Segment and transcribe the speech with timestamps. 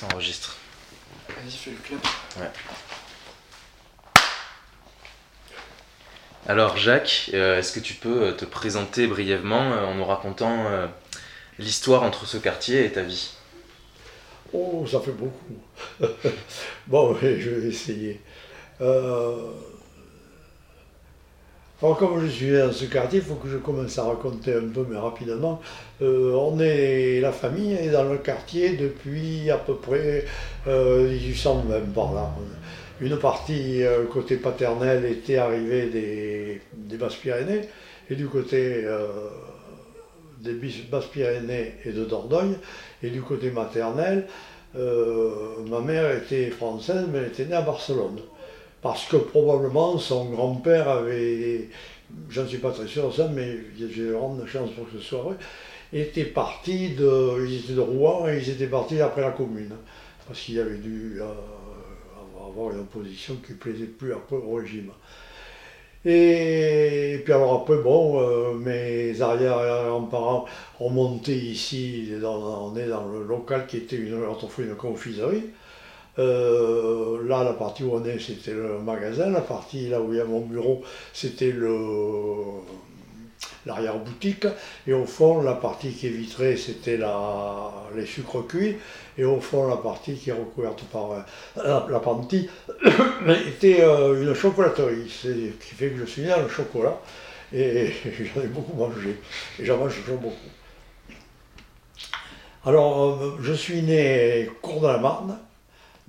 [0.00, 0.56] Ça enregistre.
[1.28, 2.02] Vas-y, fais le clap.
[2.38, 2.50] Ouais.
[6.46, 10.68] Alors Jacques, euh, est-ce que tu peux euh, te présenter brièvement euh, en nous racontant
[10.68, 10.86] euh,
[11.58, 13.34] l'histoire entre ce quartier et ta vie?
[14.54, 15.60] Oh, ça fait beaucoup.
[16.86, 18.22] bon, oui, je vais essayer.
[21.82, 24.68] Alors, comme je suis dans ce quartier, il faut que je commence à raconter un
[24.68, 25.62] peu, mais rapidement.
[26.02, 30.26] Euh, on est, la famille est dans le quartier depuis à peu près
[30.66, 32.34] euh, 1820 par là.
[33.00, 37.62] Une partie, euh, côté paternel, était arrivée des, des Basses-Pyrénées,
[38.10, 39.06] et du côté euh,
[40.38, 40.52] des
[40.90, 42.56] Basses-Pyrénées et de Dordogne,
[43.02, 44.26] et du côté maternel,
[44.74, 48.20] ma mère était française, mais elle était née à Barcelone.
[48.82, 51.68] Parce que probablement son grand-père avait,
[52.30, 55.36] j'en suis pas très sûr ça, mais j'ai grande chance pour que ce soit vrai,
[55.92, 59.74] était parti de, ils étaient de Rouen et ils étaient partis après la commune.
[60.26, 61.24] Parce qu'il avait dû euh,
[62.46, 64.92] avoir une opposition qui plaisait plus après au régime.
[66.06, 70.46] Et, puis alors après, bon, euh, mes arrière-grands-parents
[70.78, 75.50] ont monté ici, on est dans le local qui était une, autrefois une confiserie.
[76.20, 79.30] Euh, là, la partie où on est, c'était le magasin.
[79.30, 80.82] La partie là où il y a mon bureau,
[81.12, 81.74] c'était le
[83.66, 84.46] l'arrière-boutique.
[84.86, 88.76] Et au fond, la partie qui est vitrée, c'était la, les sucres cuits.
[89.18, 92.48] Et au fond, la partie qui est recouverte par euh, la, pantille
[93.46, 95.10] était euh, une chocolaterie.
[95.10, 96.98] C'est ce qui fait que je suis né dans le chocolat.
[97.52, 97.92] Et
[98.34, 99.18] j'en ai beaucoup mangé.
[99.58, 100.36] Et j'en mange toujours beaucoup.
[102.64, 105.38] Alors, je suis né Cour de la Marne,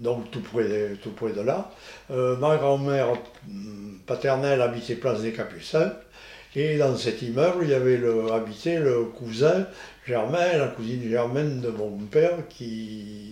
[0.01, 1.71] donc tout près de, là.
[2.09, 3.11] Euh, ma grand-mère
[3.47, 5.93] hum, paternelle habitait Place des Capucins.
[6.55, 8.01] Et dans cet immeuble, il y avait
[8.33, 9.67] habité le cousin
[10.05, 13.29] Germain, la cousine Germaine de mon père, qui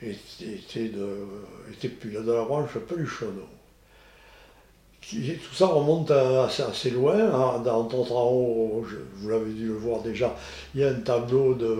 [0.00, 1.26] était, de,
[1.72, 3.48] était de la branche Peluchonneau.
[5.08, 7.14] Tout ça remonte assez, loin.
[7.18, 7.60] hein.
[7.64, 10.36] Dans je- vous l'avez dû le voir déjà,
[10.74, 11.76] il y a un tableau de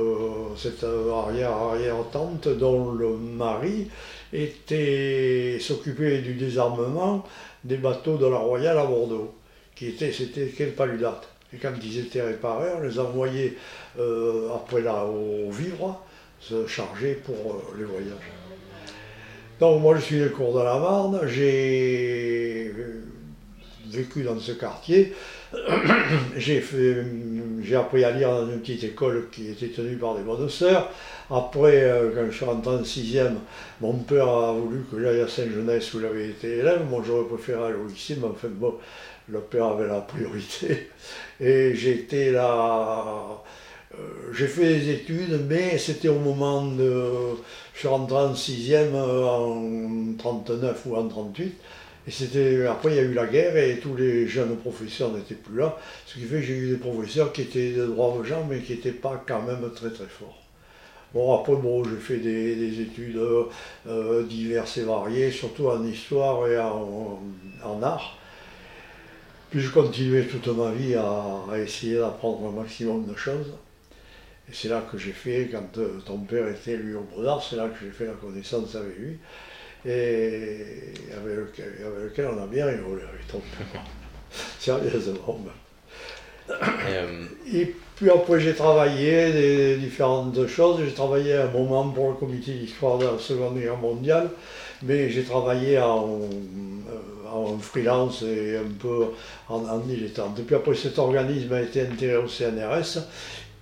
[0.56, 3.88] cette arrière-arrière-tante dont le mari
[4.32, 7.24] était s'occupait du désarmement
[7.64, 9.32] des bateaux de la Royale à Bordeaux,
[9.76, 11.28] qui était c'était quel paludate.
[11.52, 13.54] Et quand ils étaient réparés, on les envoyait
[13.98, 16.00] euh, après là au vivre
[16.40, 18.30] se charger pour euh, les voyages.
[19.60, 23.02] Donc moi je suis le cours de la Marne, j'ai euh,
[23.90, 25.12] vécu dans ce quartier,
[26.36, 26.62] j'ai
[27.76, 30.90] appris à lire dans une petite école qui était tenue par des bonnes sœurs.
[31.30, 33.38] Après, euh, quand je suis rentré en sixième,
[33.80, 36.82] mon père a voulu que j'aille à Saint-Jeunesse où il avait été élève.
[36.88, 38.74] Moi j'aurais préféré aller au lycée, mais enfin bon,
[39.28, 40.90] le père avait la priorité.
[41.40, 43.42] Et j'étais là.
[43.94, 47.04] euh, j'ai fait des études, mais c'était au moment de.
[47.74, 51.54] Je suis rentré en sixième euh, en 39 ou en 38.
[52.10, 55.58] Et après, il y a eu la guerre et tous les jeunes professeurs n'étaient plus
[55.58, 55.78] là.
[56.06, 58.72] Ce qui fait que j'ai eu des professeurs qui étaient de braves gens, mais qui
[58.72, 60.40] n'étaient pas quand même très très forts.
[61.12, 63.20] Bon, après, bon, j'ai fait des, des études
[63.86, 68.16] euh, diverses et variées, surtout en histoire et en, art.
[69.50, 73.52] Puis je continuais toute ma vie à, essayer d'apprendre un maximum de choses.
[74.48, 77.56] Et c'est là que j'ai fait, quand euh, ton père était lui au Brodard, c'est
[77.56, 79.18] là que j'ai fait la connaissance avec lui.
[79.86, 83.82] Et avec lequel, avec lequel on a bien rigolé avec ton père.
[84.58, 85.40] Sérieusement.
[85.44, 85.52] ben.
[86.48, 90.80] Et, euh, Et puis après, j'ai travaillé des différentes choses.
[90.84, 94.30] J'ai travaillé un moment pour le comité d'histoire de la Seconde Guerre mondiale,
[94.82, 99.06] mais j'ai travaillé en, euh, en freelance et un peu
[99.48, 100.38] en, en dilettante.
[100.38, 102.98] Et puis après, cet organisme a été intégré au CNRS.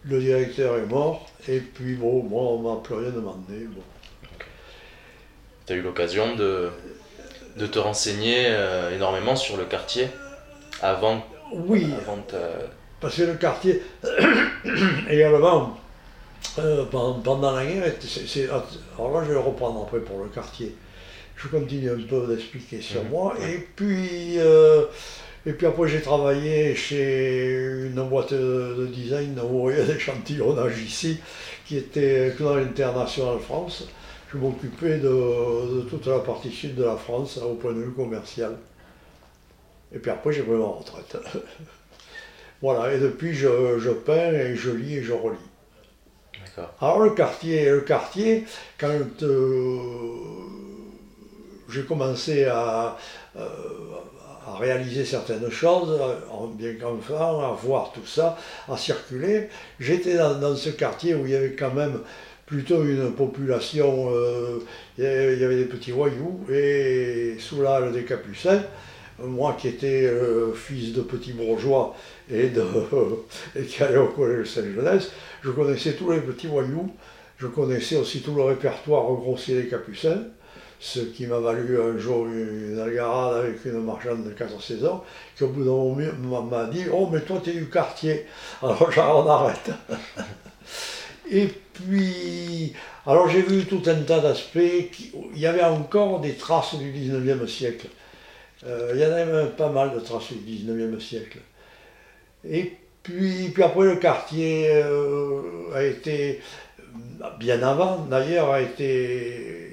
[0.05, 3.67] Le directeur est mort, et puis bon, moi, on m'a plus rien demandé.
[3.69, 3.83] Bon.
[5.69, 6.71] Tu as eu l'occasion de,
[7.59, 10.09] de te renseigner euh, énormément sur le quartier
[10.81, 12.39] avant, Oui, avant ta-
[13.03, 13.83] Parce que le quartier,
[15.11, 15.79] également,
[16.59, 20.75] euh, pendant, la guerre, c'est- alors là je vais reprendre après pour le quartier.
[21.37, 23.11] Je continue un peu d'expliquer sur Mhm.
[23.11, 23.35] moi.
[23.47, 24.85] Et puis, euh,
[25.47, 27.59] et puis après j'ai travaillé chez
[27.93, 31.19] une boîte de, de design d'envoyer d'échantillonnage ici,
[31.67, 33.85] qui était Knoll International France.
[34.33, 37.93] Je m'occupais de, de toute la partie sud de la France au point de vue
[37.93, 38.57] commercial.
[39.95, 41.17] Et puis après j'ai pris ma retraite.
[42.61, 45.39] Voilà, et depuis je, je peins et je lis et je relis.
[46.81, 48.45] Alors le quartier, le quartier
[48.79, 50.17] quand euh,
[51.69, 52.97] j'ai commencé à,
[53.37, 53.49] euh,
[54.45, 56.01] à réaliser certaines choses,
[56.33, 58.37] en bien qu'enfant, à voir tout ça,
[58.69, 59.49] à circuler,
[59.79, 62.01] j'étais dans, dans ce quartier où il y avait quand même
[62.49, 64.61] plutôt une population, euh,
[64.97, 68.63] il y avait des petits voyous, et sous l'âle des Capucins,
[69.19, 71.95] moi qui étais euh, fils de petits bourgeois
[72.33, 72.51] et,
[73.69, 75.13] qui allait au collège Saint-Jeunesse,
[75.43, 76.91] je connaissais tous les petits voyous,
[77.37, 80.23] je connaissais aussi tout le répertoire grossier des Capucins,
[80.81, 85.05] ce qui m'a valu un jour une algarade avec une marchande de 14 ans,
[85.37, 88.25] qui au bout d'un moment m'a dit Oh, mais toi, tu es du quartier.
[88.63, 89.71] Alors, j'en arrête.
[91.31, 92.73] Et puis,
[93.07, 94.59] alors j'ai vu tout un tas d'aspects.
[95.35, 97.89] Il y avait encore des traces du 19e siècle.
[98.67, 101.39] Euh, il y en avait même pas mal de traces du 19e siècle.
[102.49, 102.73] Et
[103.03, 105.41] puis, puis après, le quartier euh,
[105.75, 106.41] a été,
[107.39, 109.69] bien avant d'ailleurs, a été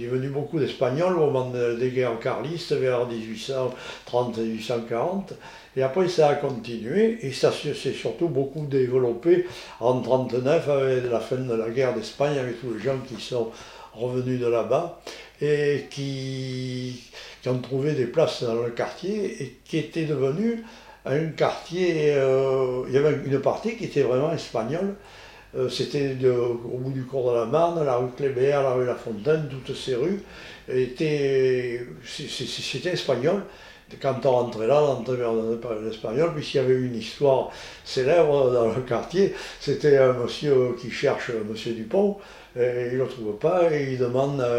[0.00, 3.06] il est venu beaucoup d'Espagnols au moment des guerres carlistes vers
[4.08, 5.34] 1830-1840.
[5.76, 9.46] Et après, ça a continué et ça s'est surtout beaucoup développé
[9.78, 13.50] en 1939 avec la fin de la guerre d'Espagne, avec tous les gens qui sont
[13.94, 15.00] revenus de là-bas
[15.40, 17.02] et qui,
[17.46, 20.64] ont trouvé des places dans le quartier et qui était devenu
[21.06, 22.14] un quartier.
[22.14, 24.96] Euh, il y avait une partie qui était vraiment espagnole
[25.56, 28.94] euh, c'était au bout du cours de la Marne, la rue Clébert, la rue La
[28.94, 30.22] Fontaine, toutes ces rues
[32.04, 33.42] c'était espagnol.
[34.00, 35.32] Quand on rentrait là, on entrait vers
[35.82, 37.50] l'espagnol, puisqu'il y avait une histoire
[37.84, 39.34] célèbre dans le quartier.
[39.60, 42.18] C'était un monsieur qui cherche monsieur Dupont,
[42.56, 44.58] et il ne le trouve pas, et il demande à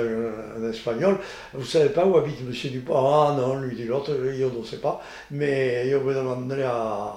[0.57, 1.18] un, espagnol
[1.54, 2.95] Vous savez pas où habite monsieur Dupont?
[2.95, 5.01] Ah non, lui dit l'autre, il ne sait pas,
[5.31, 7.13] mais il va demander à,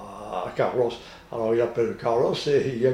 [0.55, 0.91] Carlos.
[1.31, 2.93] Alors il appelle Carlos et il y a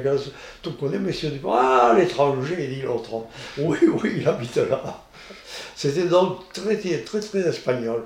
[0.62, 1.54] tout connaît, monsieur Dupont?
[1.54, 3.26] Ah, l'étranger, dit l'autre.
[3.58, 5.04] Oui, oui, il habite là.
[5.76, 8.04] C'était donc très, très, très espagnol.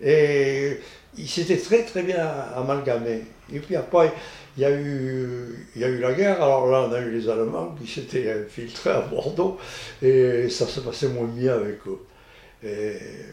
[0.00, 0.80] Et
[1.16, 3.22] il s'était très, très bien amalgamé.
[3.52, 4.12] Et puis après,
[4.56, 7.12] il y, a eu, il y a eu la guerre, alors là on a eu
[7.12, 9.58] les Allemands qui s'étaient infiltrés à Bordeaux
[10.02, 12.00] et ça se passait moins bien avec eux.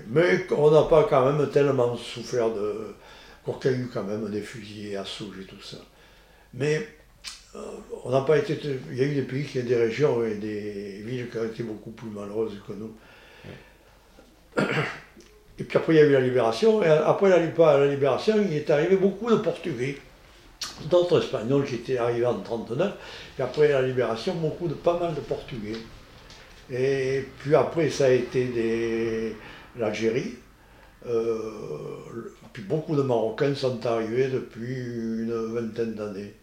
[0.09, 2.93] mais on n'a pas quand même tellement souffert de.
[3.47, 5.77] y a eu quand même des fusillés à Souge et tout ça.
[6.53, 6.87] Mais
[7.55, 7.59] euh,
[8.03, 8.59] on n'a pas été.
[8.91, 11.63] Il y a eu des pays, qui, des régions et des villes qui ont été
[11.63, 12.95] beaucoup plus malheureuses que nous.
[15.57, 16.83] Et puis après, il y a eu la libération.
[16.83, 17.39] Et après la,
[17.87, 19.97] libération, il est arrivé beaucoup de Portugais,
[20.89, 22.93] d'autres Espagnols qui étaient arrivés en 1939.
[23.39, 25.77] Et après la libération, beaucoup de, pas mal de Portugais.
[26.71, 29.35] Et puis après, ça a été
[29.77, 30.35] l'Algérie.
[31.07, 36.33] Euh, puis beaucoup de Marocains sont arrivés depuis une vingtaine d'années.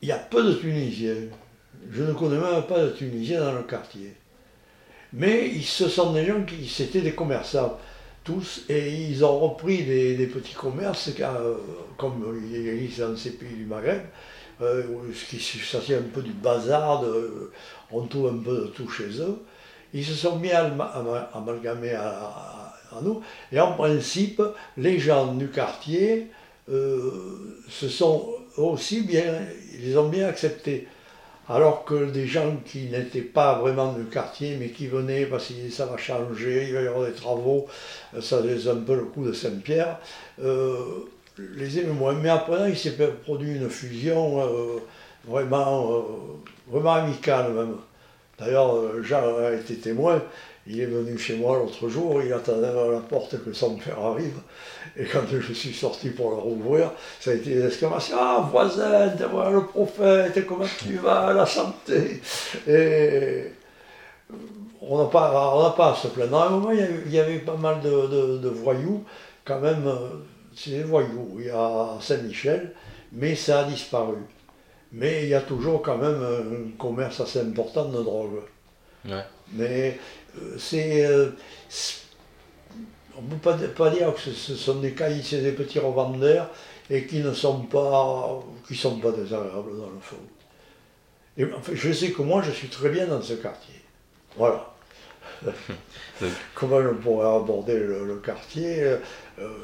[0.00, 1.26] Il y a peu de Tunisiens.
[1.90, 4.14] Je ne connais même pas de Tunisiens dans le quartier.
[5.12, 7.78] Mais ce sont des gens qui, c'était des commerçants,
[8.68, 11.54] et ils ont repris des, petits commerces, euh,
[11.96, 14.02] comme il existe dans ces pays du Maghreb,
[14.60, 14.82] euh,
[15.14, 17.04] ce qui s'agit un peu du bazar,
[17.92, 19.38] on trouve un peu de tout chez eux.
[19.94, 20.66] Ils se sont mis à
[21.32, 23.22] amalgamer à, nous,
[23.52, 24.42] et en principe,
[24.76, 26.30] les gens du quartier
[26.70, 29.40] euh, se sont aussi bien,
[29.82, 30.88] ils ont bien accepté.
[31.48, 35.70] Alors que des gens qui n'étaient pas vraiment du quartier, mais qui venaient parce que
[35.70, 37.66] ça va changer, il va y avoir des travaux,
[38.20, 39.98] ça faisait un peu le coup de Saint-Pierre,
[40.42, 40.76] euh,
[41.56, 42.12] les aimaient moins.
[42.12, 44.78] Mais après, il s'est produit une fusion euh,
[45.26, 46.04] vraiment,
[46.66, 47.76] vraiment amicale même.
[48.38, 50.22] D'ailleurs, Jean a été témoin,
[50.66, 53.98] il est venu chez moi l'autre jour, il attendait à la porte que son père
[53.98, 54.38] arrive.
[54.96, 59.12] Et quand je suis sorti pour le rouvrir, ça a été des exclamations Ah, voisin,
[59.30, 62.20] voilà le prophète, comment tu vas, la santé
[62.66, 63.52] Et
[64.80, 66.36] on n'a pas, pas à se plaindre.
[66.38, 69.04] À un moment, il y avait, pas mal de, voyous,
[69.44, 69.90] quand même,
[70.54, 72.74] c'est des voyous, il y a Saint-Michel,
[73.12, 74.16] mais ça a disparu.
[74.92, 78.40] Mais il y a toujours quand même un commerce assez important de drogue.
[79.52, 79.98] Mais
[80.36, 81.06] euh, c'est.
[81.06, 81.30] Euh,
[83.18, 86.50] on ne peut pas, dire que ce sont des caïds, c'est des petits revendeurs
[86.88, 90.16] et qui ne sont pas, qui sont pas désagréables dans le fond.
[91.36, 93.74] Et, je sais que moi, je suis très bien dans ce quartier.
[94.36, 94.74] Voilà.
[96.54, 98.98] Comment je pourrais aborder le, quartier, euh,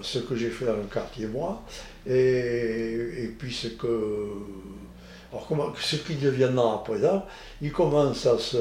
[0.02, 1.62] ce que j'ai fait dans le quartier moi,
[2.06, 4.30] et, puis ce que.
[5.32, 7.26] Alors, comment, ce qui deviendra à présent,
[7.61, 8.56] il commence à se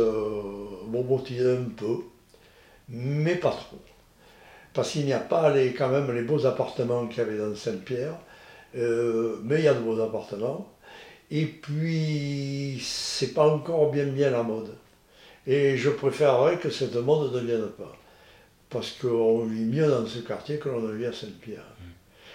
[0.87, 1.97] bobotiser un peu,
[2.89, 3.77] mais pas trop
[4.73, 7.55] parce qu'il n'y a pas les, quand même les beaux appartements qu'il y avait dans
[7.55, 8.15] Saint-Pierre,
[8.75, 10.69] euh, mais il y a de beaux appartements.
[11.31, 14.75] Et puis, c'est pas encore bien bien la mode.
[15.47, 17.95] Et je préférerais que cette mode ne vienne pas.
[18.69, 21.65] Parce qu'on vit mieux dans ce quartier que l'on ne vit à Saint-Pierre.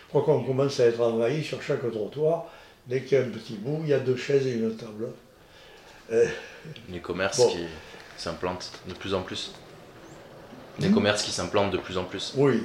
[0.04, 2.46] Je crois qu'on commence à être envahi sur chaque trottoir.
[2.86, 5.08] Dès qu'il y a un petit bout, il y a deux chaises et une table.
[6.10, 6.26] Euh,
[6.90, 7.48] Les commerces Bon.
[7.48, 7.64] qui
[8.16, 9.52] s'implantent de plus en plus.
[10.86, 10.94] Hmm.
[10.94, 12.32] commerces qui s'implantent de plus en plus.
[12.36, 12.62] oui,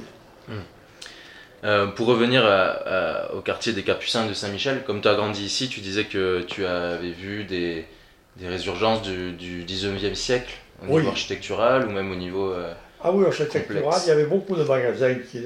[1.63, 5.45] Euh, pour revenir à- à- au quartier des Capucins de Saint-Michel, comme tu as grandi
[5.45, 7.85] ici, tu disais que tu avais vu des,
[8.35, 10.97] des résurgences du, du 19e siècle au Oui.
[10.97, 12.51] niveau architectural ou même au niveau.
[12.51, 14.03] euh, Ah oui, architectural, Complexe.
[14.05, 15.39] il y avait beaucoup de magasins qui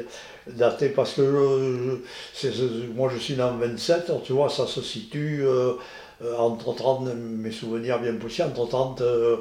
[0.55, 2.01] dataient parce que
[2.33, 2.51] c'est-
[2.95, 5.73] moi je suis né en 27, alors tu vois, ça se situe euh,
[6.23, 9.37] euh, entre 30, mes souvenirs bien poussés, entre 30 euh,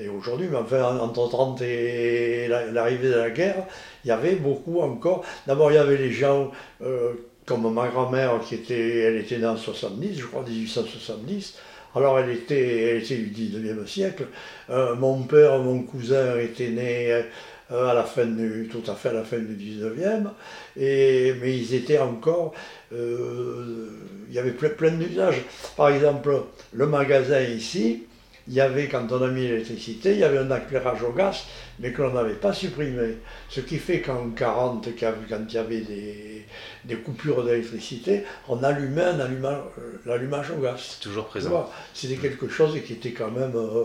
[0.00, 3.66] et aujourd'hui, mais enfin entre 30 et la- l'arrivée de la guerre,
[4.04, 5.24] il y avait beaucoup encore.
[5.46, 6.50] D'abord, il y avait les gens
[6.82, 7.12] euh,
[7.46, 11.54] comme ma grand-mère qui était, elle était en 70, je crois 1870.
[11.96, 14.26] Alors elle était, elle était du 19e siècle.
[14.70, 17.22] Euh, mon père, mon cousin était né euh,
[17.70, 20.28] à la fin du, tout à fait à la fin du 19e,
[20.76, 22.52] et, mais ils étaient encore,
[22.92, 23.88] euh,
[24.28, 25.42] il y avait plein, plein d'usages.
[25.76, 28.04] Par exemple, le magasin ici,
[28.48, 31.44] il y avait, quand on a mis l'électricité, il y avait un éclairage au gaz,
[31.78, 33.18] mais que l'on n'avait pas supprimé.
[33.48, 35.12] Ce qui fait qu'en 40, quand
[35.48, 36.46] il y avait des,
[36.84, 39.60] des coupures d'électricité, on allumait euh,
[40.06, 40.80] l'allumage au gaz.
[40.80, 41.70] c'est toujours présent.
[41.94, 43.52] C'était quelque chose qui était quand même.
[43.54, 43.84] euh,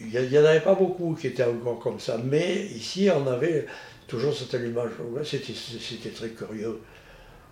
[0.00, 2.18] Il n'y en avait pas beaucoup qui étaient encore comme ça.
[2.24, 3.66] Mais ici, on avait
[4.06, 4.90] toujours cette allumage.
[5.24, 6.80] C'était très curieux.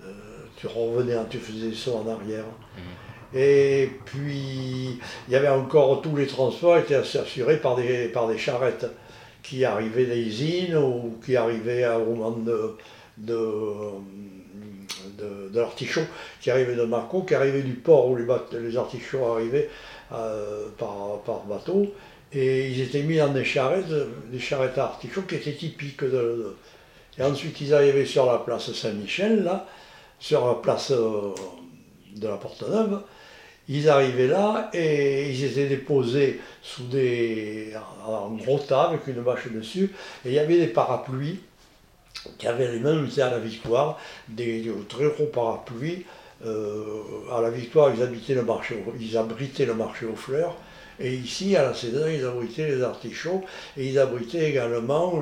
[0.03, 0.13] Euh,
[0.57, 2.45] tu revenais, tu faisais ça en arrière.
[3.35, 8.39] Et puis, il y avait encore tous les transports étaient assurés par des, par des
[8.39, 8.87] charrettes
[9.43, 12.77] qui arrivaient des usines ou qui arrivaient au moment de,
[13.19, 13.37] de,
[15.19, 16.07] de, de l'artichaut,
[16.41, 18.27] qui arrivait de Marco, qui arrivait du port où les,
[18.61, 19.69] les artichauts arrivaient
[20.19, 21.87] euh, par, bateau.
[22.33, 23.93] Et ils étaient mis dans des charrettes,
[24.31, 26.03] des charrettes à artichauts qui étaient typiques
[27.19, 29.67] Et ensuite, ils arrivaient sur la place Saint-Michel, là,
[30.19, 31.33] sur la place euh,
[32.17, 33.03] de la Porte-Neuve.
[33.69, 37.73] Ils arrivaient là et ils étaient déposés sous des,
[38.07, 39.91] en gros tas avec une bâche dessus.
[40.25, 41.41] Et il y avait des parapluies
[42.39, 46.05] qui avaient les mêmes à la Victoire, des très gros parapluies.
[46.47, 50.57] Euh, à la Victoire, ils, habitaient le marché, ils abritaient le marché aux fleurs.
[51.01, 53.43] Et ici, à la Cédin, ils abritaient les artichauts
[53.77, 55.21] et ils abritaient également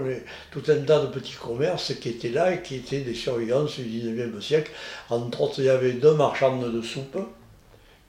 [0.50, 3.84] tout un tas de petits commerces qui étaient là et qui étaient des surveillances du
[3.84, 4.70] 19e siècle.
[5.08, 7.18] Entre autres, il y avait deux marchandes de soupe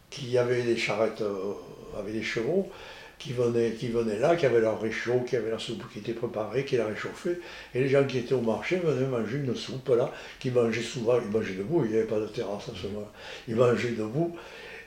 [0.10, 1.54] qui avaient des charrettes euh,
[1.98, 2.70] avec des chevaux
[3.24, 6.14] qui venaient, qui venaient là, qui avaient leur réchaud, qui avaient la soupe qui était
[6.14, 7.40] préparée, qui la réchauffée.
[7.74, 11.16] Et les gens qui étaient au marché venaient manger une soupe là, qui mangeaient souvent,
[11.24, 13.12] ils mangeaient debout, il n'y avait pas de terrasse à ce moment-là.
[13.48, 14.36] Ils mangeaient debout.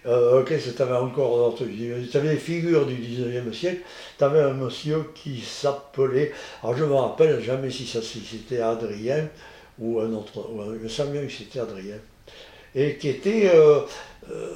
[0.06, 3.80] Euh, Qu'est-ce que tu avais encore d'autre Tu avais des figures du 19e siècle.
[4.18, 8.60] Tu avais un monsieur qui s'appelait, alors je ne me rappelle jamais si, ça- c'était
[8.60, 9.28] Adrien
[9.78, 10.48] ou un autre,
[10.82, 11.96] me semble bien que c'était Adrien.
[12.76, 13.80] Et qui était, euh,
[14.30, 14.52] euh,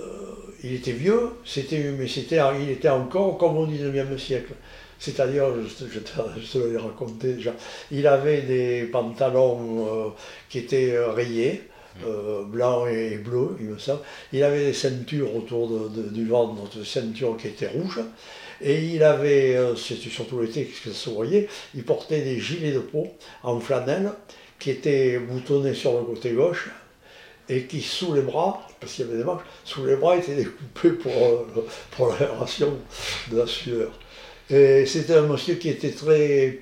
[0.62, 4.52] il était vieux, c'était, mais c'était, il était encore comme au 19e siècle.
[4.98, 6.10] C'est-à-dire, je, te- je te,
[6.40, 7.54] je te l'ai raconté déjà,
[7.90, 10.08] il avait des pantalons euh,
[10.50, 11.62] qui étaient rayés,
[12.06, 14.00] euh, blancs et bleus, il me semble.
[14.32, 18.00] Il avait des ceintures autour de- de- du ventre, des ceintures qui étaient rouges.
[18.60, 22.72] Et il avait, euh, c'était surtout l'été que ça se voyait, il portait des gilets
[22.72, 23.08] de peau
[23.42, 24.12] en flanelle
[24.58, 26.68] qui étaient boutonnés sur le côté gauche
[27.50, 30.36] et qui, sous les bras, parce qu'il y avait des manches, sous les bras étaient
[30.36, 32.78] découpés pour, euh, pour l'aération
[33.30, 33.90] de la sueur.
[34.48, 36.60] Et c'était un monsieur qui était très,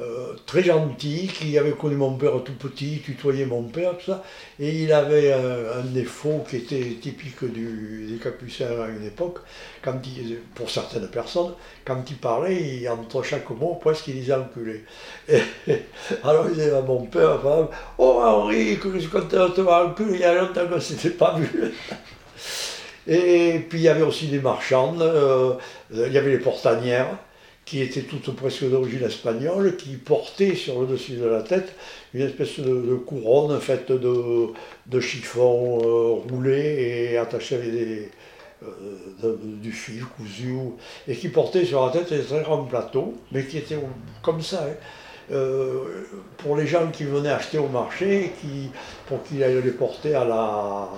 [0.00, 4.24] euh, très gentil, qui avait connu mon père tout petit, tutoyait mon père, tout ça.
[4.58, 9.38] Et il avait un, un défaut qui était typique du- des capucins à une époque,
[9.82, 11.52] quand il, pour certaines personnes,
[11.84, 14.84] quand il parlait, il- entre chaque mot, presque il disait enculé.
[16.24, 17.38] Alors il disait à mon père,
[17.98, 20.76] Oh Henri, que je suis content de te voir enculé, il y a longtemps qu'on
[20.76, 21.72] ne pas vu.
[23.06, 25.54] Et puis il y avait aussi des marchandes, euh,
[25.92, 27.08] il y avait les portanières,
[27.64, 31.74] qui étaient toutes presque d'origine espagnole, qui portaient sur le dessus de la tête
[32.14, 34.46] une espèce de, couronne faite de,
[34.86, 38.10] de chiffon euh, roulé et attaché avec
[39.24, 40.76] euh, du fil cousu, ou-
[41.08, 43.78] et qui portaient sur la tête des très grands plateaux, mais qui étaient
[44.22, 44.64] comme ça.
[44.68, 44.74] hein.
[45.32, 46.04] Euh,
[46.38, 48.32] pour les gens qui venaient acheter au marché,
[49.06, 50.88] pour qu'ils aillent les porter à la,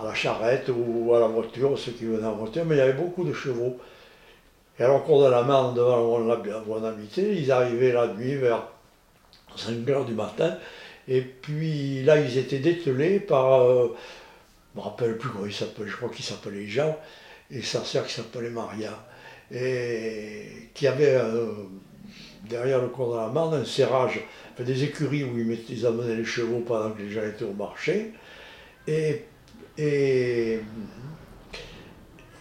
[0.00, 2.80] à la charrette ou à la voiture, ceux qui venaient en voiture, mais il y
[2.82, 3.76] avait beaucoup de chevaux.
[4.78, 8.68] Et alors, cours de la Marne, devant où on, habitait, ils arrivaient la nuit vers
[9.56, 10.56] 5 heures du matin,
[11.08, 13.94] et puis là, ils étaient dételés par, euh,
[14.74, 16.96] je ne me rappelle plus comment il s'appelait, je crois qu'il s'appelait Jean,
[17.50, 18.98] et sa sœur qui s'appelait Maria,
[19.52, 21.52] et qui avait euh,
[22.48, 24.20] derrière le cours de la Marne un serrage,
[24.58, 28.12] des écuries où ils, ils amenaient les chevaux pendant que les gens étaient au marché,
[28.86, 29.26] et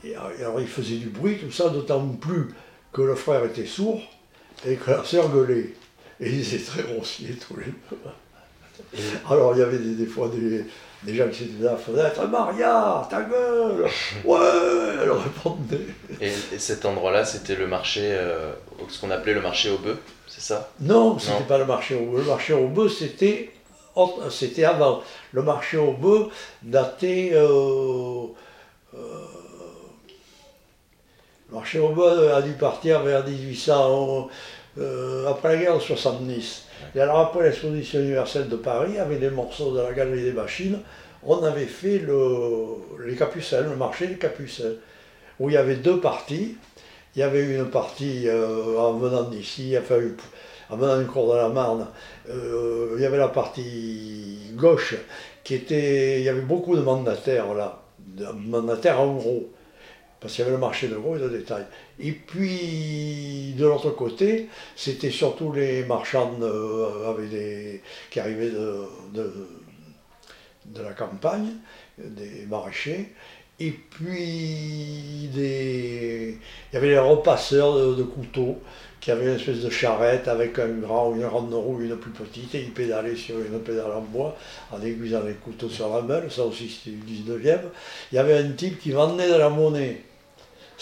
[0.03, 2.53] Et alors il faisait du bruit, tout ça, d'autant plus
[2.91, 4.01] que le frère était sourd
[4.65, 5.73] et que la sœur gueulait.
[6.19, 8.99] Et ils étaient très grossiers tous les deux.
[9.29, 13.21] Alors il y avait des, fois des, gens qui étaient à la fenêtre, Maria, ta
[13.21, 13.85] gueule
[14.23, 14.39] Ouais
[15.01, 15.87] Elle répondait.
[16.19, 18.53] Et, cet endroit-là, c'était le marché, euh,
[18.89, 20.71] ce qu'on appelait le marché au bœuf, c'est ça?
[20.79, 22.21] Non, c'était pas le marché au bœuf.
[22.21, 23.51] Le marché au bœuf, c'était
[24.29, 25.01] c'était avant.
[25.33, 26.27] Le marché au bœuf
[26.63, 27.31] datait.
[27.33, 28.27] Euh,
[28.93, 29.25] euh,
[31.51, 34.29] marché au bœuf a dû partir vers 1800,
[34.77, 36.65] euh, après la guerre de 70.
[36.95, 40.79] Et alors, après l'exposition universelle de Paris, avec des morceaux de la galerie des machines,
[41.23, 44.73] on avait fait le, les capucins, le marché des capucins,
[45.39, 46.55] où il y avait deux parties.
[47.15, 49.99] Il y avait une partie en venant d'ici, enfin,
[50.71, 51.87] en venant du cours de la Marne,
[52.29, 54.95] euh, il y avait la partie gauche
[55.43, 56.19] qui était.
[56.19, 59.49] Il y avait beaucoup de mandataires là, de mandataires en gros,
[60.21, 61.65] parce qu'il y avait le marché de gros et de détail.
[61.99, 67.15] Et puis de l'autre côté, c'était surtout les marchands euh,
[68.11, 71.49] qui arrivaient de, de, la campagne,
[71.97, 73.11] des maraîchers.
[73.59, 78.59] Et puis il y avait les repasseurs de couteaux
[78.99, 82.53] qui avait une espèce de charrette avec un grand, une grande roue, une plus petite,
[82.53, 84.37] et il pédalait sur une pédale en bois
[84.71, 87.61] en aiguisant les couteaux sur la meule, ça aussi c'était du 19e.
[88.11, 90.03] Il y avait un type qui vendait de la monnaie.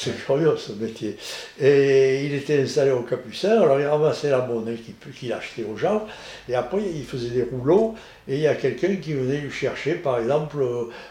[0.02, 1.18] C'est curieux ce métier.
[1.60, 4.78] Et il était installé au Capucin, alors il ramassait la monnaie
[5.14, 6.08] qu'il achetait aux gens,
[6.48, 9.96] et après il faisait des rouleaux, et il y a quelqu'un qui venait lui chercher,
[9.96, 10.64] par exemple,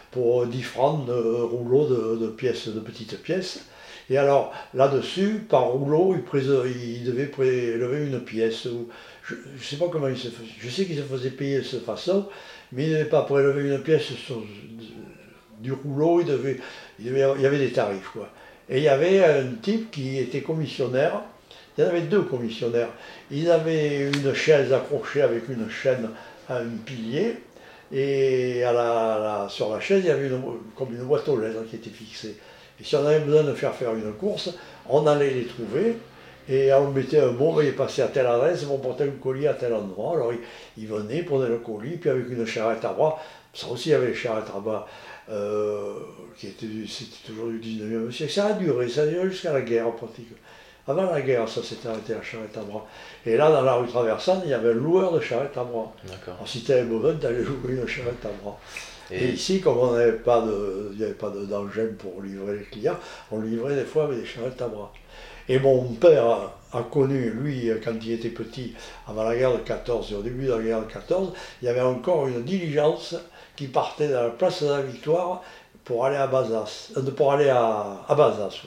[0.09, 3.59] pour 10 francs de rouleaux de, pièces, de petites pièces.
[4.09, 8.67] Et alors, là-dessus, par rouleau, il, devait prélever une pièce.
[9.21, 10.49] Je ne sais pas comment il se faisait.
[10.59, 12.25] Je sais qu'il se faisait payer de cette façon,
[12.71, 14.07] mais il ne devait pas prélever une pièce
[15.59, 16.59] du rouleau, il,
[16.99, 18.09] il, y avait des tarifs.
[18.13, 18.31] Quoi.
[18.69, 21.21] Et il y avait un type qui était commissionnaire.
[21.77, 22.89] Il y en avait deux commissionnaires.
[23.31, 26.09] Il avait une chaise accrochée avec une chaîne
[26.47, 27.37] à un pilier.
[27.91, 30.41] Et à la, sur la chaise, il y avait une,
[30.75, 32.37] comme une boîte aux lettres qui était fixée.
[32.79, 34.51] Et si on avait besoin de faire faire une course,
[34.87, 35.97] on allait les trouver
[36.49, 39.53] et on mettait un mot, il passait à telle adresse, on portait un colis à
[39.53, 40.13] tel endroit.
[40.15, 40.31] Alors
[40.77, 43.19] il, venait, prenait le colis, puis avec une charrette à bras,
[43.53, 44.87] ça aussi il y avait les charrettes à bras,
[45.29, 45.93] euh,
[46.37, 48.31] qui étaient, c'était toujours du 19e siècle.
[48.31, 50.29] Ça a duré, ça a duré jusqu'à la guerre en pratique.
[50.87, 52.85] Avant la guerre, ça s'est arrêté la charrette à bras.
[53.25, 55.93] Et là, dans la rue traversante, il y avait un loueur de charrette à bras.
[56.25, 58.57] Alors si tu avais besoin, tu allais louer une charrette à bras.
[59.11, 62.65] Et, ici, comme on n'avait pas de, il n'y avait pas d'engin pour livrer les
[62.65, 62.97] clients,
[63.31, 64.91] on livrait des fois avec des charrettes à bras.
[65.49, 68.75] Et mon père a, connu, lui, quand il était petit,
[69.07, 71.67] avant la guerre de 14 et au début de la guerre de 14, il y
[71.67, 73.15] avait encore une diligence
[73.55, 75.41] qui partait de la place de la Victoire
[75.83, 78.61] pour aller à Bazas, euh, pour aller à, à Bazas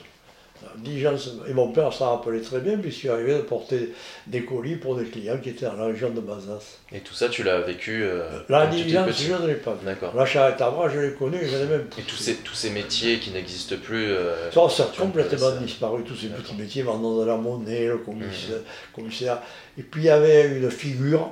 [1.47, 3.93] et mon père s'en rappelait très bien puisqu'il arrivait de porter
[4.27, 6.77] des colis pour des clients qui étaient dans la région de Bazas.
[6.91, 9.85] Et tout ça, tu l'as vécu euh, La diligence, je ne l'ai pas vu.
[9.85, 10.15] D'accord.
[10.15, 11.87] La charrette à bras, je l'ai connu, je l'ai même.
[11.97, 16.03] Et tous ces, tous ces métiers qui n'existent plus euh, Ça, ça a complètement disparu,
[16.03, 18.95] tous ces petits métiers, vendant de la monnaie, le commissaire, mmh.
[18.95, 19.39] commissaire.
[19.77, 21.31] Et puis il y avait une figure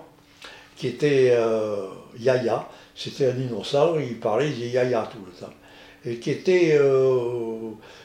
[0.76, 1.88] qui était euh,
[2.20, 5.54] Yaya, c'était un innocent, il parlait, il disait Yaya tout le temps.
[6.04, 6.80] Et qui était.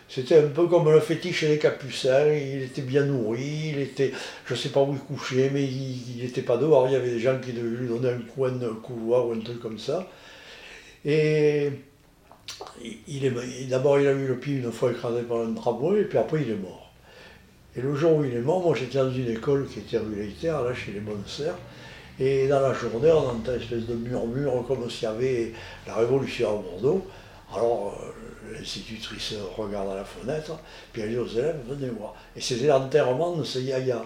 [0.09, 4.13] C'était un peu comme le fétiche des capucins, il était bien nourri, il était,
[4.45, 7.11] je ne sais pas où il couchait, mais il n'était pas dehors, il y avait
[7.11, 10.09] des gens qui devaient lui donner un coin de couloir ou un truc comme ça.
[11.05, 11.71] Et
[13.09, 16.19] il d'abord il a eu le pied une fois écrasé par un tramway, et puis
[16.19, 16.93] après il est mort.
[17.77, 20.33] Et le jour où il est mort, moi j'étais dans une école qui était rue
[20.43, 21.59] là chez les sœurs,
[22.21, 25.53] et dans la journée on entend une espèce de murmure comme s'il y avait
[25.87, 27.07] la révolution à Bordeaux.
[27.55, 28.13] Alors euh,
[28.53, 30.59] l'institutrice regarde à la fenêtre,
[30.93, 32.15] puis elle dit aux élèves, venez voir.
[32.35, 34.05] Et c'était l'enterrement de ce yaya.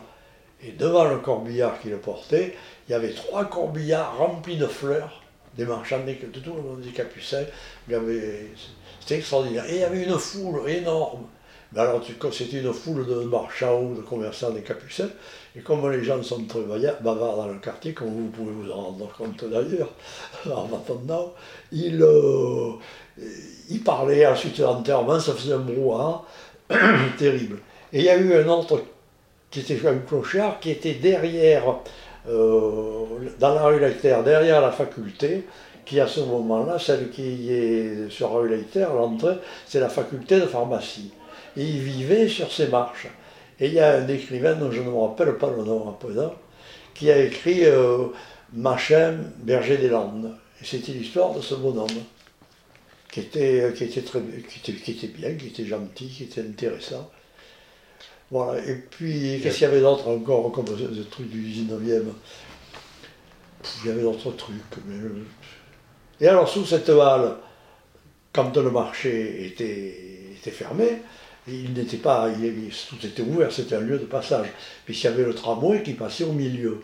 [0.62, 2.54] Et devant le corbillard qui le portait,
[2.88, 5.22] il y avait trois corbillards remplis de fleurs,
[5.56, 7.44] des marchands de tout le monde des capucins.
[9.00, 9.64] C'était extraordinaire.
[9.66, 11.26] Et il y avait une foule énorme.
[11.72, 15.08] Mais alors, c'était une foule de marchands ou de commerçants des capucins.
[15.56, 18.82] Et comme les gens sont très bavards dans le quartier, comme vous pouvez vous en
[18.82, 19.90] rendre compte d'ailleurs,
[20.46, 21.32] en attendant,
[21.72, 22.72] ils, euh,
[23.68, 26.24] il parlait, ensuite l'enterrement, ça faisait un brouhaha
[27.18, 27.58] terrible.
[27.92, 28.80] Et il y a eu un autre
[29.50, 31.64] qui était un clochard qui était derrière,
[32.28, 33.04] euh,
[33.40, 35.46] dans la rue Leiter, derrière la faculté,
[35.84, 39.34] qui à ce moment-là, celle qui est sur la rue Leiter, l'entrée,
[39.66, 41.12] c'est la faculté de pharmacie.
[41.56, 43.08] Et il vivait sur ces marches.
[43.60, 45.92] Et il y a un écrivain dont je ne me rappelle pas le nom à
[45.92, 46.34] présent,
[46.94, 48.06] qui a écrit euh,
[48.54, 50.34] Machin, berger des Landes.
[50.60, 51.88] Et c'était l'histoire de ce bonhomme.
[53.12, 56.40] qui était, qui, était très, qui, était, qui était bien, qui était gentil, qui était
[56.40, 57.10] intéressant.
[58.30, 62.04] Voilà, et puis qu'est-ce qu'il y avait d'autre encore comme ce, truc du 19e
[63.82, 64.54] Il y avait d'autres trucs.
[64.86, 64.96] Mais...
[66.20, 67.36] Et alors sous cette halle,
[68.32, 71.02] quand le marché était, était fermé,
[71.48, 74.48] il n'était pas, il, tout était ouvert, c'était un lieu de passage.
[74.84, 76.82] Puis il y avait le tramway qui passait au milieu.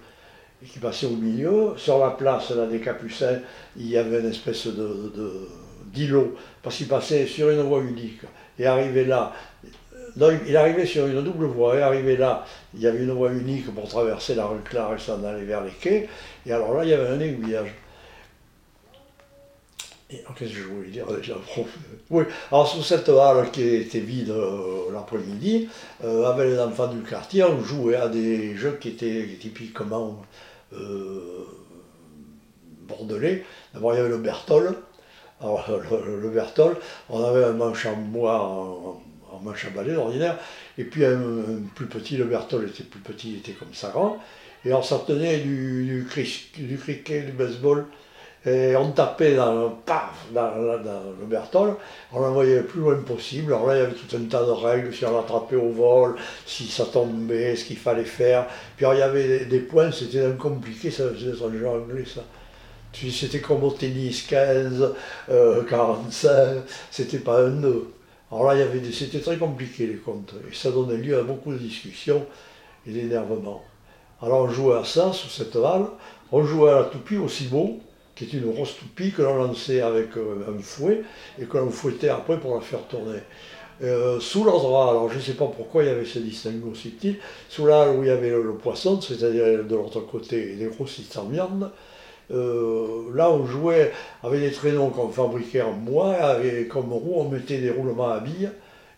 [0.63, 3.41] Et qui passait au milieu, sur la place des Capucins,
[3.77, 5.49] il y avait une espèce de,
[5.93, 8.23] d'îlot, parce qu'il passait sur une voie unique.
[8.59, 9.35] Et arrivé là,
[10.47, 13.73] il arrivait sur une double voie, et arrivé là, il y avait une voie unique
[13.75, 16.09] pour traverser la rue Clare et s'en aller vers les quais,
[16.47, 17.75] et alors là, il y avait un aiguillage.
[20.09, 21.35] Qu'est-ce que je voulais dire déjà
[22.11, 25.69] Oui, alors sous cette halle qui était vide euh, l'après-midi,
[26.05, 30.23] euh, avec les enfants du quartier, on jouait à des jeux qui étaient typiquement
[30.75, 31.45] euh,
[32.83, 33.45] bordelais.
[33.75, 34.77] D'abord, il y avait le Bertol.
[35.41, 35.69] Alors,
[36.23, 36.77] le, Bertol,
[37.11, 39.03] on avait un manche en bois en,
[39.43, 40.39] manche à balai ordinaire,
[40.79, 41.21] et puis un,
[41.75, 44.19] plus petit, le Bertol était plus petit, il était comme ça grand.
[44.65, 47.87] Et on s'en tenait du cricket, du baseball
[48.47, 51.75] et on tapait dans le, paf, dans, le Bertol,
[52.13, 53.53] on l'envoyait le plus loin possible.
[53.53, 56.15] Alors là, il y avait tout un tas de règles, si on l'attrapait au vol,
[56.47, 58.47] si ça tombait, ce qu'il fallait faire.
[58.77, 62.23] Puis il y avait des, points, c'était compliqué, ça faisait un jeu anglais, ça.
[62.93, 64.95] C'était comme au tennis, 15,
[65.69, 67.89] 45, c'était pas un nœud.
[68.31, 72.25] Alors là, c'était très compliqué les comptes, et ça donnait lieu à beaucoup de discussions
[72.87, 73.63] et d'énervement.
[74.23, 75.87] Alors on jouait à ça, sous cette halle,
[76.33, 77.81] on jouait à la toupie aussi beau,
[78.17, 81.03] qui est une grosse toupie que l'on lançait avec euh, un fouet
[81.41, 83.21] et que l'on fouettait après pour la faire tourner.
[83.83, 87.19] Euh, sous l'endroit, alors je ne sais pas pourquoi il y avait ce distinguo subtil,
[87.51, 91.25] sous là où il y avait le, poisson, c'est-à-dire de l'autre côté des grossistes en
[91.25, 91.71] viande,
[92.31, 97.29] euh, là on jouait avec des traîneaux qu'on fabriquait en bois, et comme roue on
[97.29, 98.51] mettait des roulements à billes,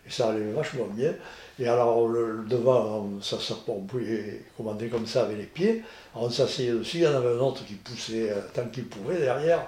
[0.07, 1.11] et ça allait vachement bien.
[1.59, 5.83] Et alors le, devant, ça, ça, on pouvait commander comme ça avec les pieds.
[6.15, 9.17] on s'asseyait dessus, il y en avait un autre qui poussait euh, tant qu'il pouvait
[9.17, 9.65] derrière.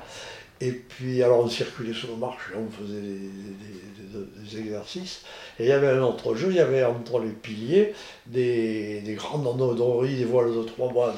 [0.62, 5.24] Et puis alors on circulait sur le marché, on faisait des, exercices.
[5.60, 7.94] Et il y avait un autre jeu, il y avait entre les piliers
[8.28, 11.14] des, des grandes endroits, des voiles de trois mois,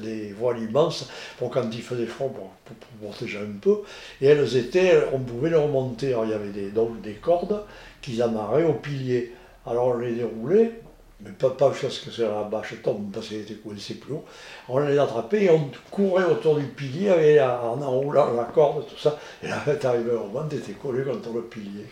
[0.00, 1.08] des, voiles immenses,
[1.38, 3.78] pour quand il faisait froid, pour, pour, protéger un peu.
[4.20, 6.08] Et elles étaient, on pouvait les remonter.
[6.08, 7.64] Alors il y avait des cordes
[8.00, 9.32] qu'ils amarraient aux piliers.
[9.66, 10.80] Alors on les déroulait,
[11.20, 14.24] mais pas, pas jusqu'à ce que la bâche tombe parce qu'elle était coincée plus haut.
[14.68, 19.18] On les attrapait et on courait autour du pilier en enroulant la corde, tout ça.
[19.42, 21.86] Et là, t'arrivais au moment, t'étais collé contre le pilier.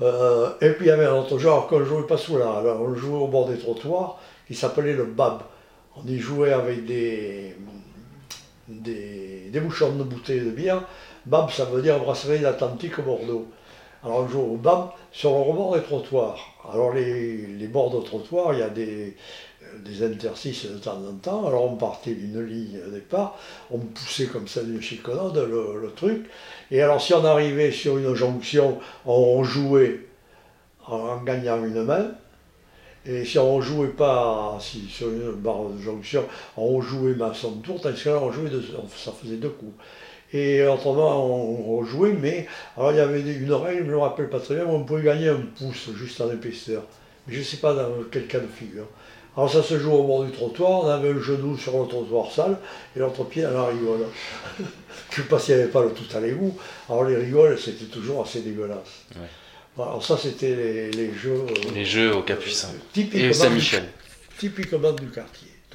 [0.00, 2.62] Euh, et puis il y avait un autre genre qu'on ne jouait pas sous là,
[2.80, 5.42] on jouait au bord des trottoirs, qui s'appelait le bab.
[5.96, 7.54] On y jouait avec des,
[8.66, 10.84] des, des bouchons de bouteilles de bière.
[11.26, 13.46] Bab, ça veut dire brasserie d'Atlantique Bordeaux.
[14.02, 16.38] Alors un jour BAM, sur le rebord des trottoirs.
[16.72, 19.14] Alors les, bords de trottoirs, il y a des,
[19.84, 21.46] des interstices de temps en temps.
[21.46, 23.38] Alors on partait d'une ligne au départ,
[23.70, 26.26] on poussait comme ça d'une chicanade le, le, truc.
[26.70, 30.06] Et alors si on arrivait sur une jonction, on jouait
[30.86, 32.12] en, gagnant une main.
[33.04, 36.24] Et si on jouait pas sur une barre de jonction,
[36.56, 38.50] on jouait à son tour, tandis que là on jouait,
[38.96, 39.74] ça faisait deux coups.
[40.32, 44.28] Et autrement, on, jouait, mais alors il y avait une règle, je ne me rappelle
[44.28, 46.84] pas très bien, où on pouvait gagner un pouce juste en épaisseur.
[47.26, 48.86] Mais je ne sais pas dans quel cas de figure.
[49.36, 52.30] Alors ça se joue au bord du trottoir, on avait un genou sur le trottoir
[52.30, 52.58] sale
[52.96, 54.00] et l'autre pied dans la rigole.
[54.58, 54.66] je ne
[55.22, 56.56] sais pas s'il n'y avait pas le tout à l'égout.
[56.88, 59.06] Alors les rigoles, c'était toujours assez dégueulasse.
[59.78, 61.46] Alors ça, c'était les, jeux...
[61.74, 62.68] Les jeux au Capucin.
[62.96, 63.84] et Saint-Michel.
[64.38, 65.49] Typiquement du quartier.